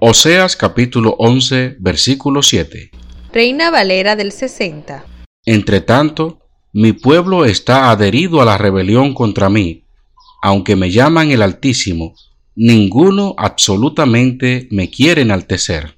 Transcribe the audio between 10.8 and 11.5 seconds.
llaman el